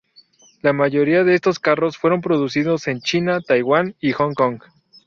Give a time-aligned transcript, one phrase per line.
[0.63, 4.59] La mayoría de estos carros fueron producidos en China, Taiwán y Hong Kong.